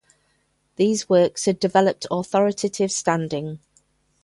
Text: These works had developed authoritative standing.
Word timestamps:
These 0.77 1.07
works 1.09 1.45
had 1.45 1.59
developed 1.59 2.07
authoritative 2.09 2.91
standing. 2.91 3.59